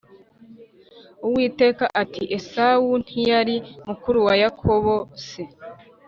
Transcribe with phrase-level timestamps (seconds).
[1.25, 3.55] Uwiteka ati “Esawu ntiyari
[3.87, 4.93] mukuru wa Yakobo
[5.25, 5.41] se?